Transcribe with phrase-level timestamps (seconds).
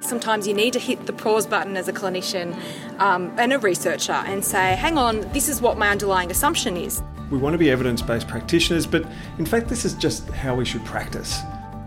[0.00, 2.54] Sometimes you need to hit the pause button as a clinician
[3.00, 7.02] um, and a researcher and say, hang on, this is what my underlying assumption is.
[7.30, 9.04] We want to be evidence based practitioners, but
[9.38, 11.40] in fact, this is just how we should practice.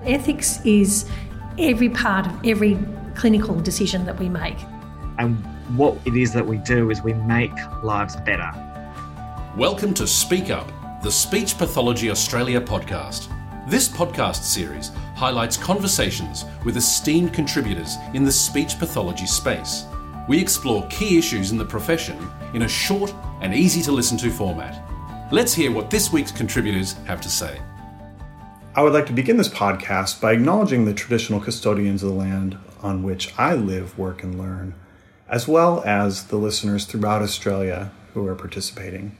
[0.03, 1.09] Ethics is
[1.57, 2.77] every part of every
[3.15, 4.57] clinical decision that we make.
[5.17, 5.37] And
[5.77, 8.51] what it is that we do is we make lives better.
[9.55, 10.69] Welcome to Speak Up,
[11.01, 13.29] the Speech Pathology Australia podcast.
[13.67, 19.85] This podcast series highlights conversations with esteemed contributors in the speech pathology space.
[20.27, 22.17] We explore key issues in the profession
[22.55, 24.81] in a short and easy to listen to format.
[25.31, 27.61] Let's hear what this week's contributors have to say.
[28.75, 32.57] I would like to begin this podcast by acknowledging the traditional custodians of the land
[32.81, 34.73] on which I live, work, and learn,
[35.29, 39.19] as well as the listeners throughout Australia who are participating.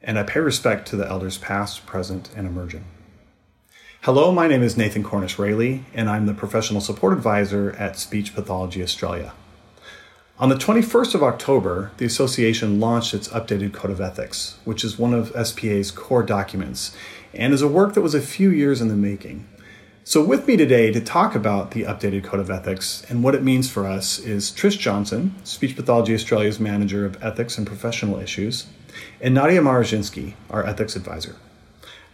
[0.00, 2.86] And I pay respect to the elders past, present, and emerging.
[4.06, 8.34] Hello, my name is Nathan Cornish Raley, and I'm the Professional Support Advisor at Speech
[8.34, 9.32] Pathology Australia.
[10.40, 14.98] On the 21st of October, the association launched its updated Code of Ethics, which is
[14.98, 16.96] one of SPA's core documents
[17.32, 19.46] and is a work that was a few years in the making.
[20.02, 23.44] So, with me today to talk about the updated Code of Ethics and what it
[23.44, 28.66] means for us is Trish Johnson, Speech Pathology Australia's Manager of Ethics and Professional Issues,
[29.20, 31.36] and Nadia Marussinszky, our Ethics Advisor.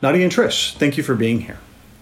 [0.02, 1.58] Nadia and Trish, thank you for being here.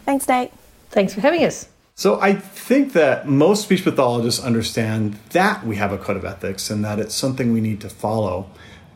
[0.06, 0.52] Thanks, Nate.
[0.90, 1.68] Thanks for having us.
[1.96, 6.70] So I think that most speech pathologists understand that we have a code of ethics
[6.70, 8.48] and that it's something we need to follow.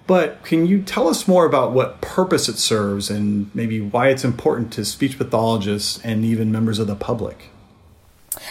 [0.07, 4.25] But can you tell us more about what purpose it serves and maybe why it's
[4.25, 7.51] important to speech pathologists and even members of the public?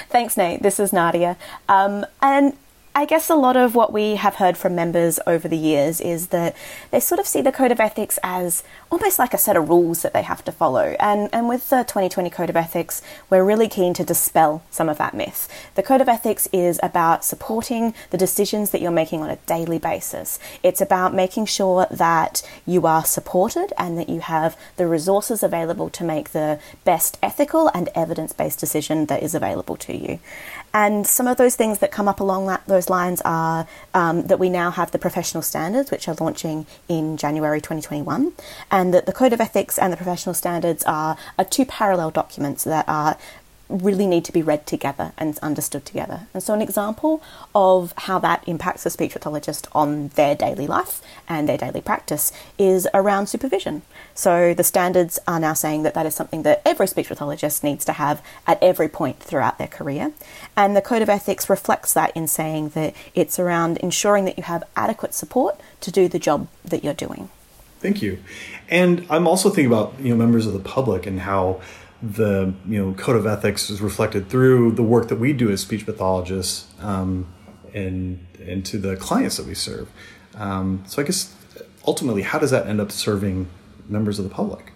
[0.10, 0.62] Thanks, Nate.
[0.64, 1.38] This is Nadia.
[1.68, 2.54] Um, and
[3.00, 6.28] I guess a lot of what we have heard from members over the years is
[6.36, 6.54] that
[6.92, 8.62] they sort of see the Code of Ethics as
[8.92, 10.98] almost like a set of rules that they have to follow.
[11.00, 14.98] And, and with the 2020 Code of Ethics, we're really keen to dispel some of
[14.98, 15.48] that myth.
[15.76, 19.80] The Code of Ethics is about supporting the decisions that you're making on a daily
[19.80, 20.38] basis.
[20.62, 25.90] It's about making sure that you are supported and that you have the resources available
[25.92, 30.20] to make the best ethical and evidence based decision that is available to you.
[30.74, 34.40] And some of those things that come up along that, those lines are um, that
[34.40, 38.34] we now have the professional standards, which are launching in January 2021,
[38.72, 42.64] and that the Code of Ethics and the professional standards are, are two parallel documents
[42.64, 43.18] that are
[43.70, 46.28] really need to be read together and understood together.
[46.34, 47.22] And so, an example
[47.54, 52.32] of how that impacts a speech pathologist on their daily life and their daily practice
[52.58, 53.84] is around supervision.
[54.16, 57.86] So, the standards are now saying that that is something that every speech pathologist needs
[57.86, 60.12] to have at every point throughout their career.
[60.58, 64.44] And the Code of Ethics reflects that in saying that it's around ensuring that you
[64.44, 67.30] have adequate support to do the job that you're doing.
[67.80, 68.20] Thank you.
[68.68, 71.62] And I'm also thinking about you know members of the public and how
[72.02, 75.62] the you know code of ethics is reflected through the work that we do as
[75.62, 77.28] speech pathologists um,
[77.74, 79.90] and and to the clients that we serve.
[80.36, 81.36] Um, so I guess
[81.86, 83.48] ultimately, how does that end up serving
[83.88, 84.72] members of the public?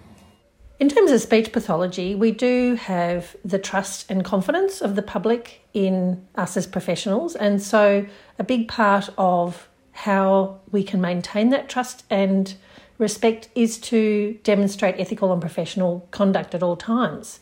[0.80, 5.62] In terms of speech pathology, we do have the trust and confidence of the public
[5.74, 8.06] in us as professionals, and so
[8.38, 12.56] a big part of how we can maintain that trust and
[12.98, 17.40] respect is to demonstrate ethical and professional conduct at all times.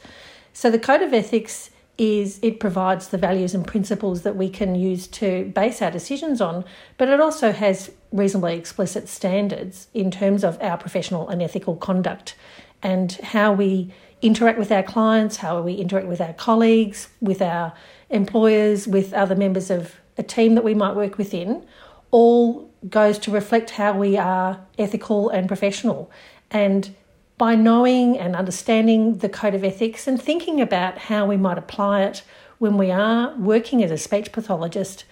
[0.54, 4.76] So the code of ethics is it provides the values and principles that we can
[4.76, 6.66] use to base our decisions on,
[6.98, 12.36] but it also has reasonably explicit standards in terms of our professional and ethical conduct
[12.82, 17.74] and how we interact with our clients, how we interact with our colleagues, with our
[18.10, 21.64] employers, with other members of a team that we might work within,
[22.12, 26.12] all goes to reflect how we are ethical and professional.
[26.50, 26.96] And
[27.38, 32.04] by knowing and understanding the code of ethics and thinking about how we might apply
[32.04, 32.24] it
[32.60, 35.06] when we are working as a speech pathologist,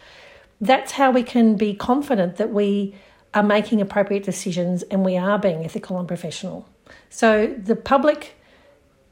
[0.62, 2.94] that's how we can be confident that we
[3.34, 6.68] are making appropriate decisions and we are being ethical and professional.
[7.10, 8.36] So the public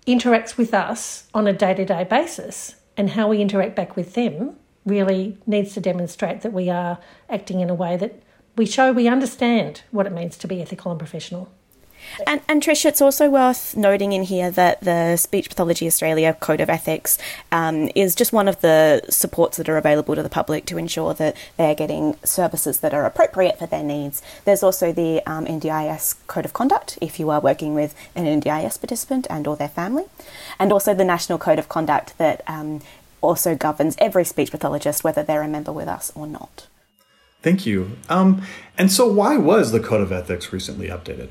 [0.06, 4.16] interacts with us on a day to day basis, and how we interact back with
[4.16, 4.56] them
[4.88, 6.98] really needs to demonstrate that we are
[7.30, 8.22] acting in a way that
[8.56, 11.52] we show we understand what it means to be ethical and professional.
[12.26, 16.62] And, and Trish, it's also worth noting in here that the Speech Pathology Australia Code
[16.62, 17.18] of Ethics
[17.52, 21.14] um, is just one of the supports that are available to the public to ensure
[21.16, 24.22] that they're getting services that are appropriate for their needs.
[24.46, 28.80] There's also the um, NDIS Code of Conduct if you are working with an NDIS
[28.80, 30.06] participant and or their family,
[30.60, 32.82] and also the National Code of Conduct that um,
[33.28, 36.68] also governs every speech pathologist, whether they're a member with us or not.
[37.42, 37.92] Thank you.
[38.10, 38.42] Um,
[38.78, 41.30] and so, why was the Code of Ethics recently updated?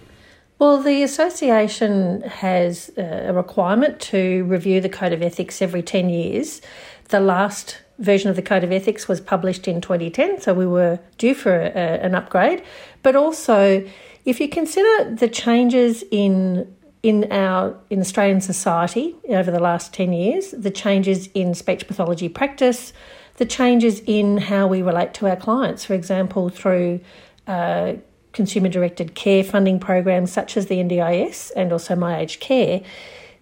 [0.58, 6.62] Well, the association has a requirement to review the Code of Ethics every 10 years.
[7.08, 10.98] The last version of the Code of Ethics was published in 2010, so we were
[11.18, 11.70] due for a,
[12.02, 12.62] an upgrade.
[13.02, 13.86] But also,
[14.24, 16.74] if you consider the changes in
[17.06, 22.28] in our in Australian society over the last 10 years, the changes in speech pathology
[22.28, 22.92] practice,
[23.36, 26.98] the changes in how we relate to our clients, for example, through
[27.46, 27.92] uh,
[28.32, 32.80] consumer directed care funding programs such as the NDIS and also My Aged Care,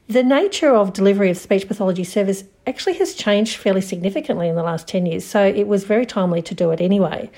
[0.09, 4.63] the nature of delivery of speech pathology service actually has changed fairly significantly in the
[4.63, 7.31] last 10 years, so it was very timely to do it anyway.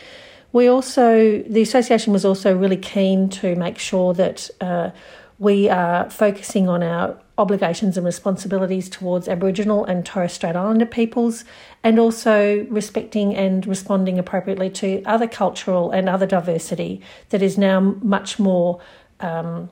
[0.52, 4.90] We also, the association was also really keen to make sure that uh,
[5.38, 11.44] we are focusing on our obligations and responsibilities towards Aboriginal and Torres Strait Islander peoples,
[11.84, 17.80] and also respecting and responding appropriately to other cultural and other diversity that is now
[17.80, 18.80] much more,
[19.20, 19.68] um,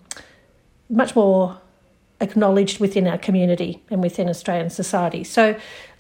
[0.91, 1.59] much more
[2.21, 5.25] acknowledged within our community and within Australian society.
[5.25, 5.57] So,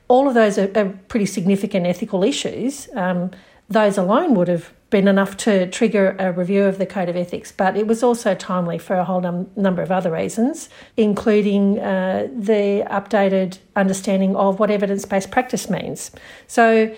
[0.06, 2.88] all of those are, are pretty significant ethical issues.
[2.94, 3.30] Um,
[3.70, 7.50] those alone would have been enough to trigger a review of the Code of Ethics,
[7.50, 12.28] but it was also timely for a whole num- number of other reasons, including uh,
[12.32, 16.12] the updated understanding of what evidence based practice means.
[16.46, 16.94] So,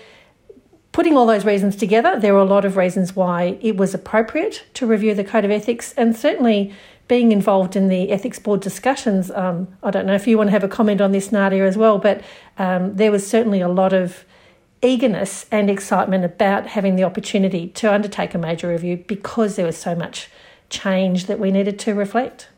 [0.91, 4.63] putting all those reasons together, there were a lot of reasons why it was appropriate
[4.75, 6.75] to review the Code of Ethics, and certainly
[7.07, 9.31] being involved in the ethics board discussions.
[9.31, 11.77] Um, I don't know if you want to have a comment on this, Nadia, as
[11.77, 12.21] well, but
[12.59, 14.23] um, there was certainly a lot of
[14.81, 19.77] eagerness and excitement about having the opportunity to undertake a major review because there was
[19.77, 20.29] so much
[20.69, 22.49] change that we needed to reflect.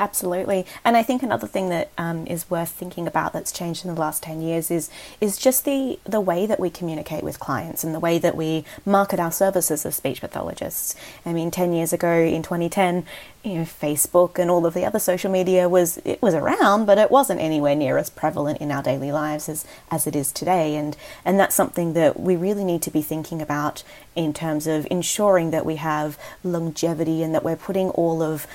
[0.00, 3.94] Absolutely, and I think another thing that um, is worth thinking about that's changed in
[3.94, 4.88] the last ten years is
[5.20, 8.64] is just the the way that we communicate with clients and the way that we
[8.86, 10.96] market our services as speech pathologists.
[11.26, 13.04] I mean, ten years ago in 2010,
[13.44, 16.96] you know, Facebook and all of the other social media was it was around, but
[16.96, 20.76] it wasn't anywhere near as prevalent in our daily lives as as it is today,
[20.76, 23.82] and and that's something that we really need to be thinking about
[24.16, 28.46] in terms of ensuring that we have longevity and that we're putting all of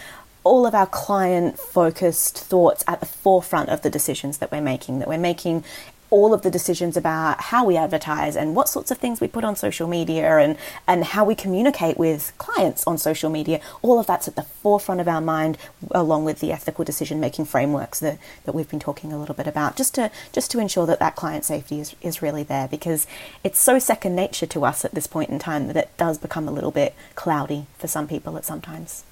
[0.45, 5.00] all of our client focused thoughts at the forefront of the decisions that we're making,
[5.00, 5.63] that we're making
[6.12, 9.44] all of the decisions about how we advertise and what sorts of things we put
[9.44, 10.56] on social media and,
[10.88, 15.01] and how we communicate with clients on social media, all of that's at the forefront
[15.01, 15.57] of our mind,
[15.92, 19.47] along with the ethical decision making frameworks that, that we've been talking a little bit
[19.47, 23.07] about, just to just to ensure that that client safety is, is really there because
[23.44, 26.47] it's so second nature to us at this point in time that it does become
[26.47, 29.03] a little bit cloudy for some people at sometimes.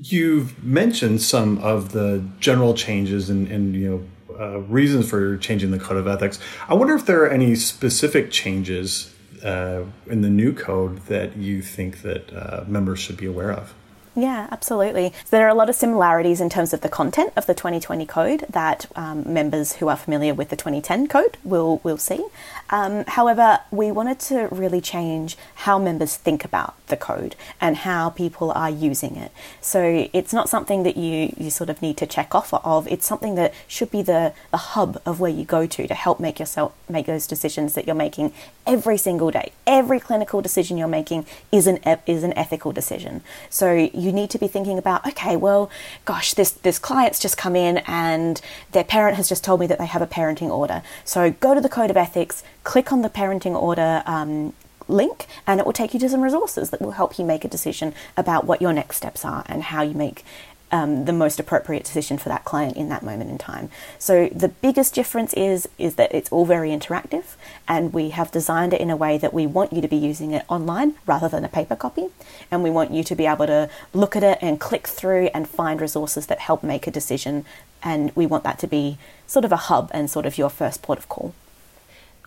[0.00, 3.88] You've mentioned some of the general changes and, and you
[4.28, 6.38] know uh, reasons for changing the code of ethics.
[6.68, 9.12] I wonder if there are any specific changes
[9.42, 13.74] uh, in the new code that you think that uh, members should be aware of.
[14.18, 15.12] Yeah, absolutely.
[15.30, 18.44] There are a lot of similarities in terms of the content of the 2020 code
[18.50, 22.26] that um, members who are familiar with the 2010 code will will see.
[22.70, 25.36] Um, however, we wanted to really change
[25.66, 29.30] how members think about the code and how people are using it.
[29.60, 32.88] So it's not something that you you sort of need to check off of.
[32.88, 36.18] It's something that should be the the hub of where you go to to help
[36.18, 38.32] make yourself make those decisions that you're making
[38.66, 39.52] every single day.
[39.64, 43.22] Every clinical decision you're making is an is an ethical decision.
[43.48, 45.70] So you you need to be thinking about okay well
[46.04, 48.40] gosh this this client's just come in and
[48.72, 50.82] their parent has just told me that they have a parenting order.
[51.04, 54.54] So go to the code of ethics click on the parenting order um,
[54.88, 57.48] link and it will take you to some resources that will help you make a
[57.48, 60.24] decision about what your next steps are and how you make
[60.70, 63.70] um, the most appropriate decision for that client in that moment in time.
[63.98, 68.72] So the biggest difference is is that it's all very interactive, and we have designed
[68.72, 71.44] it in a way that we want you to be using it online rather than
[71.44, 72.08] a paper copy,
[72.50, 75.48] and we want you to be able to look at it and click through and
[75.48, 77.44] find resources that help make a decision,
[77.82, 80.82] and we want that to be sort of a hub and sort of your first
[80.82, 81.34] port of call.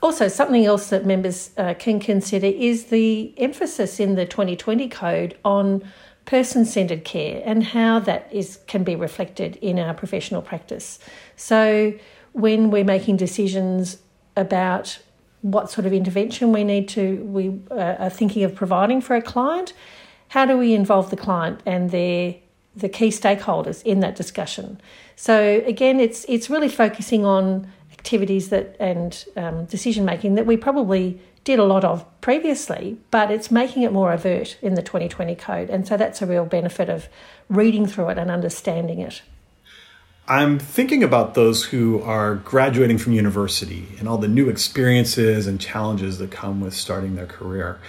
[0.02, 5.38] Also, something else that members uh, can consider is the emphasis in the 2020 code
[5.46, 5.84] on
[6.26, 11.00] person centered care and how that is can be reflected in our professional practice.
[11.36, 11.94] So
[12.34, 13.98] when we're making decisions
[14.36, 15.00] about
[15.42, 19.22] what sort of intervention we need to we uh, are thinking of providing for a
[19.22, 19.74] client,
[20.30, 22.36] how do we involve the client and their
[22.74, 24.80] the key stakeholders in that discussion?
[25.16, 30.58] So again, it's it's really focusing on activities that and um, decision making that we
[30.58, 35.36] probably did a lot of previously, but it's making it more overt in the 2020
[35.36, 35.70] code.
[35.70, 37.08] And so that's a real benefit of
[37.50, 39.22] reading through it and understanding it.
[40.28, 45.60] I'm thinking about those who are graduating from university and all the new experiences and
[45.60, 47.80] challenges that come with starting their career.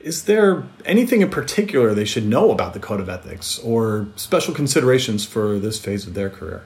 [0.00, 4.54] Is there anything in particular they should know about the Code of Ethics or special
[4.54, 6.62] considerations for this phase of their career?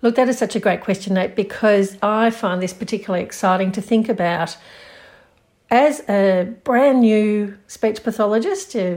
[0.00, 3.80] Look, that is such a great question, Nate, because I find this particularly exciting to
[3.80, 4.56] think about.
[5.72, 8.96] As a brand new speech pathologist, uh,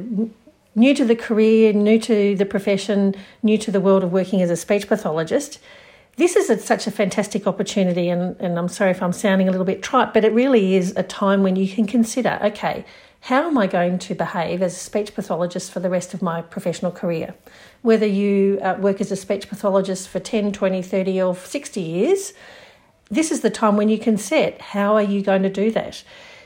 [0.76, 4.50] new to the career, new to the profession, new to the world of working as
[4.50, 5.58] a speech pathologist,
[6.18, 8.10] this is a, such a fantastic opportunity.
[8.10, 10.94] And, and I'm sorry if I'm sounding a little bit trite, but it really is
[10.98, 12.84] a time when you can consider okay,
[13.22, 16.42] how am I going to behave as a speech pathologist for the rest of my
[16.42, 17.36] professional career?
[17.84, 22.34] Whether you uh, work as a speech pathologist for 10, 20, 30, or 60 years,
[23.10, 26.04] this is the time when you can set how are you going to do that?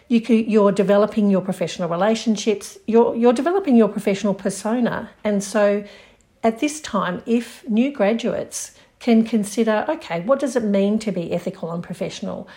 [0.09, 5.11] You can, you're developing your professional relationships, you're, you're developing your professional persona.
[5.23, 5.83] And so
[6.43, 11.31] at this time, if new graduates can consider okay, what does it mean to be
[11.31, 12.47] ethical and professional?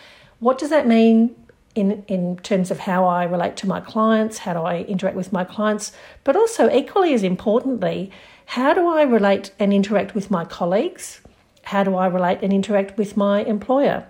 [0.41, 1.37] What does that mean
[1.75, 5.33] in, in terms of how I relate to my clients, how do I interact with
[5.33, 5.93] my clients,
[6.25, 8.11] but also equally as importantly,
[8.47, 11.21] how do I relate and interact with my colleagues?
[11.65, 14.07] How do I relate and interact with my employer?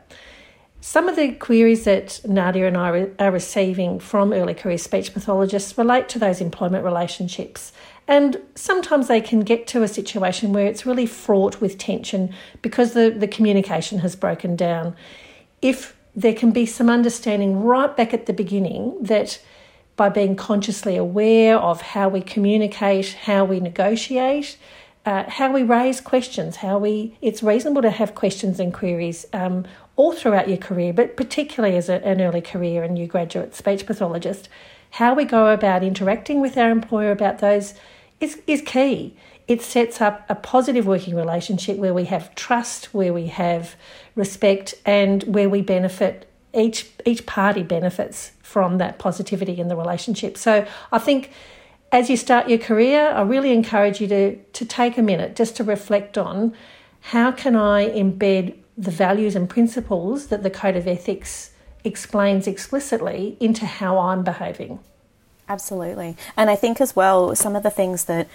[0.85, 5.79] Some of the queries that Nadia and I are receiving from early career speech pathologists
[5.79, 7.73] relate to those employment relationships.
[8.09, 12.95] And sometimes they can get to a situation where it's really fraught with tension because
[12.95, 14.97] the, the communication has broken down.
[15.63, 19.41] If there can be some understanding right back at the beginning that
[19.95, 24.57] by being consciously aware of how we communicate, how we negotiate,
[25.05, 29.65] uh, how we raise questions, how we it's reasonable to have questions and queries um,
[29.97, 33.87] all throughout your career, but particularly as a, an early career and new graduate speech
[33.87, 34.49] pathologist,
[34.93, 37.75] how we go about interacting with our employer about those
[38.21, 39.17] is, is key.
[39.49, 43.75] It sets up a positive working relationship where we have trust, where we have
[44.15, 46.29] respect, and where we benefit.
[46.55, 50.37] Each each party benefits from that positivity in the relationship.
[50.37, 51.31] So I think
[51.91, 55.57] as you start your career, I really encourage you to to take a minute just
[55.57, 56.55] to reflect on
[57.01, 61.51] how can I embed the values and principles that the code of ethics
[61.85, 64.79] explains explicitly into how I'm behaving.
[65.49, 66.17] Absolutely.
[66.37, 68.29] And I think as well, some of the things that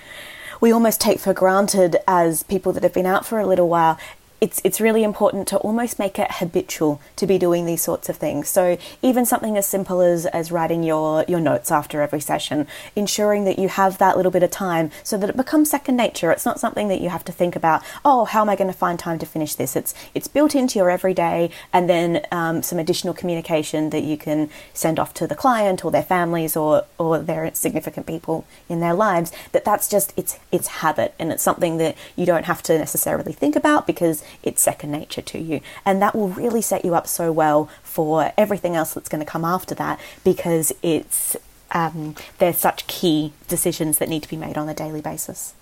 [0.59, 3.97] we almost take for granted as people that have been out for a little while
[4.39, 8.17] it's it's really important to almost make it habitual to be doing these sorts of
[8.17, 8.47] things.
[8.47, 13.45] So even something as simple as as writing your your notes after every session, ensuring
[13.45, 16.31] that you have that little bit of time so that it becomes second nature.
[16.31, 17.81] It's not something that you have to think about.
[18.05, 19.75] Oh, how am I going to find time to finish this?
[19.75, 24.51] It's it's built into your everyday, and then um, some additional communication that you can
[24.73, 28.93] send off to the client or their families or or their significant people in their
[28.93, 29.31] lives.
[29.51, 33.33] That that's just it's it's habit, and it's something that you don't have to necessarily
[33.33, 35.61] think about because it's second nature to you.
[35.85, 39.29] And that will really set you up so well for everything else that's going to
[39.29, 41.35] come after that because it's
[41.71, 45.53] um, there's such key decisions that need to be made on a daily basis.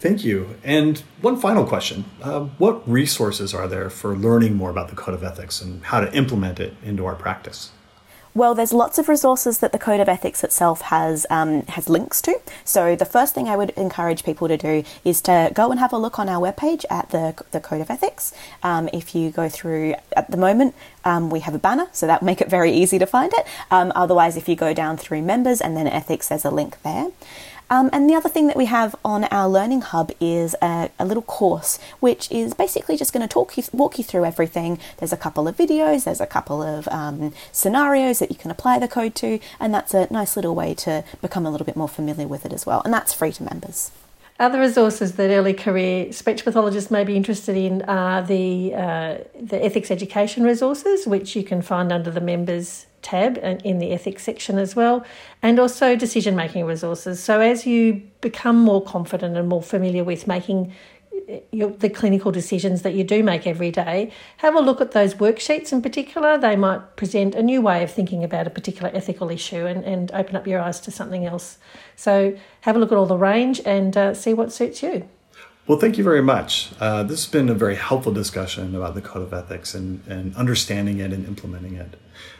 [0.00, 0.56] Thank you.
[0.64, 5.14] And one final question uh, What resources are there for learning more about the Code
[5.14, 7.70] of Ethics and how to implement it into our practice?
[8.32, 12.22] Well, there's lots of resources that the Code of Ethics itself has um, has links
[12.22, 12.40] to.
[12.64, 15.92] So the first thing I would encourage people to do is to go and have
[15.92, 18.32] a look on our webpage at the the Code of Ethics.
[18.62, 22.20] Um, if you go through at the moment, um, we have a banner, so that
[22.20, 23.46] will make it very easy to find it.
[23.68, 27.08] Um, otherwise, if you go down through members and then ethics, there's a link there.
[27.72, 31.04] Um, and the other thing that we have on our Learning Hub is a, a
[31.04, 34.80] little course, which is basically just going to talk you, walk you through everything.
[34.98, 38.80] There's a couple of videos, there's a couple of um, scenarios that you can apply
[38.80, 41.88] the code to, and that's a nice little way to become a little bit more
[41.88, 42.82] familiar with it as well.
[42.84, 43.92] And that's free to members.
[44.40, 49.62] Other resources that early career speech pathologists may be interested in are the uh, the
[49.62, 54.22] ethics education resources, which you can find under the members tab and in the ethics
[54.22, 55.04] section as well,
[55.42, 57.22] and also decision making resources.
[57.22, 60.72] So as you become more confident and more familiar with making
[61.52, 65.14] your, the clinical decisions that you do make every day, have a look at those
[65.14, 66.38] worksheets in particular.
[66.38, 70.10] They might present a new way of thinking about a particular ethical issue and, and
[70.12, 71.58] open up your eyes to something else.
[71.96, 75.08] So have a look at all the range and uh, see what suits you.
[75.66, 76.70] Well, thank you very much.
[76.80, 80.34] Uh, this has been a very helpful discussion about the Code of Ethics and, and
[80.34, 81.96] understanding it and implementing it.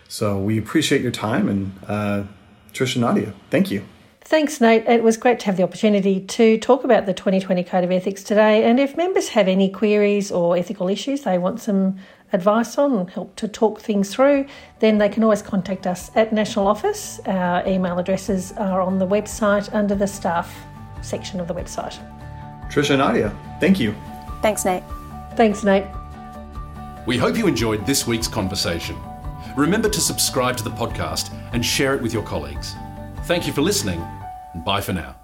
[0.08, 2.24] So we appreciate your time and uh,
[2.72, 3.84] Trish and Nadia, thank you.
[4.30, 4.86] Thanks, Nate.
[4.86, 8.22] It was great to have the opportunity to talk about the 2020 Code of Ethics
[8.22, 8.62] today.
[8.62, 11.98] And if members have any queries or ethical issues they want some
[12.32, 14.46] advice on, help to talk things through,
[14.78, 17.18] then they can always contact us at National Office.
[17.26, 20.56] Our email addresses are on the website under the staff
[21.02, 21.98] section of the website.
[22.70, 23.96] Trisha and Nadia, thank you.
[24.42, 24.84] Thanks, Nate.
[25.34, 25.86] Thanks, Nate.
[27.04, 28.96] We hope you enjoyed this week's conversation.
[29.56, 32.76] Remember to subscribe to the podcast and share it with your colleagues.
[33.24, 34.19] Thank you for listening, and
[34.54, 35.14] bye for now.